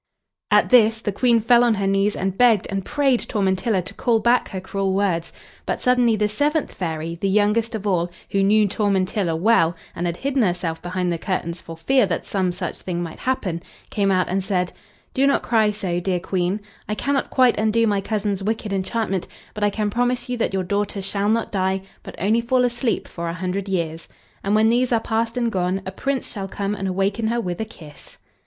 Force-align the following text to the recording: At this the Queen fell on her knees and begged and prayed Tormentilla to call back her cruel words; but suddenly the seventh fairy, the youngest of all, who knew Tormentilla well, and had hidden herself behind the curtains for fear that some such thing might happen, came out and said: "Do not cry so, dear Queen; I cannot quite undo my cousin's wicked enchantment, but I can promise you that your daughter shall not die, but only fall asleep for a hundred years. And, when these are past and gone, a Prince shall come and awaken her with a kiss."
At 0.49 0.71
this 0.71 0.99
the 0.99 1.11
Queen 1.11 1.39
fell 1.41 1.63
on 1.63 1.75
her 1.75 1.85
knees 1.85 2.15
and 2.15 2.35
begged 2.35 2.65
and 2.71 2.83
prayed 2.83 3.19
Tormentilla 3.19 3.83
to 3.83 3.93
call 3.93 4.19
back 4.19 4.49
her 4.49 4.59
cruel 4.59 4.95
words; 4.95 5.31
but 5.67 5.79
suddenly 5.79 6.15
the 6.15 6.27
seventh 6.27 6.73
fairy, 6.73 7.19
the 7.21 7.29
youngest 7.29 7.75
of 7.75 7.85
all, 7.85 8.09
who 8.31 8.41
knew 8.41 8.67
Tormentilla 8.67 9.35
well, 9.35 9.75
and 9.95 10.07
had 10.07 10.17
hidden 10.17 10.41
herself 10.41 10.81
behind 10.81 11.11
the 11.13 11.19
curtains 11.19 11.61
for 11.61 11.77
fear 11.77 12.07
that 12.07 12.25
some 12.25 12.51
such 12.51 12.77
thing 12.77 13.03
might 13.03 13.19
happen, 13.19 13.61
came 13.91 14.09
out 14.09 14.27
and 14.27 14.43
said: 14.43 14.73
"Do 15.13 15.27
not 15.27 15.43
cry 15.43 15.69
so, 15.69 15.99
dear 15.99 16.19
Queen; 16.19 16.61
I 16.89 16.95
cannot 16.95 17.29
quite 17.29 17.59
undo 17.59 17.85
my 17.85 18.01
cousin's 18.01 18.41
wicked 18.41 18.73
enchantment, 18.73 19.27
but 19.53 19.63
I 19.63 19.69
can 19.69 19.91
promise 19.91 20.27
you 20.29 20.35
that 20.37 20.51
your 20.51 20.63
daughter 20.63 21.03
shall 21.03 21.29
not 21.29 21.51
die, 21.51 21.83
but 22.01 22.15
only 22.17 22.41
fall 22.41 22.65
asleep 22.65 23.07
for 23.07 23.29
a 23.29 23.33
hundred 23.33 23.69
years. 23.69 24.07
And, 24.43 24.55
when 24.55 24.71
these 24.71 24.91
are 24.91 24.99
past 24.99 25.37
and 25.37 25.51
gone, 25.51 25.83
a 25.85 25.91
Prince 25.91 26.31
shall 26.31 26.47
come 26.47 26.73
and 26.73 26.87
awaken 26.87 27.27
her 27.27 27.39
with 27.39 27.61
a 27.61 27.65
kiss." 27.65 28.17